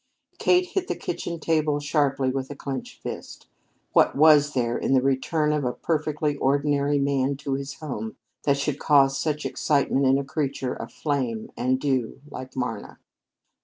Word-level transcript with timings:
Kate 0.39 0.65
hit 0.69 0.87
the 0.87 0.95
kitchen 0.95 1.39
table 1.39 1.79
sharply 1.79 2.31
with 2.31 2.49
a 2.49 2.55
clenched 2.55 3.03
hand. 3.03 3.45
What 3.93 4.15
was 4.15 4.53
there 4.55 4.75
in 4.75 4.95
the 4.95 5.01
return 5.03 5.53
of 5.53 5.63
a 5.63 5.73
perfectly 5.73 6.37
ordinary 6.37 6.97
man 6.97 7.37
to 7.37 7.53
his 7.53 7.75
home 7.75 8.15
that 8.45 8.57
should 8.57 8.79
cause 8.79 9.15
such 9.15 9.45
excitement 9.45 10.07
in 10.07 10.17
a 10.17 10.23
creature 10.23 10.73
of 10.73 10.91
flame 10.91 11.51
and 11.55 11.79
dew 11.79 12.19
like 12.31 12.55
Marna? 12.55 12.97